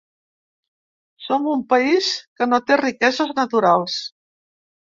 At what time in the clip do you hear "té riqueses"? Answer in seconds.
2.71-3.37